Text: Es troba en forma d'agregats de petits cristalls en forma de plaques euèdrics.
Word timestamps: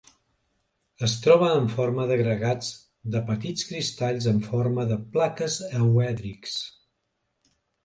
Es 1.07 1.11
troba 1.25 1.49
en 1.57 1.67
forma 1.73 2.05
d'agregats 2.11 2.71
de 3.17 3.21
petits 3.29 3.67
cristalls 3.73 4.31
en 4.33 4.41
forma 4.49 4.89
de 4.95 4.99
plaques 5.13 5.61
euèdrics. 5.85 6.59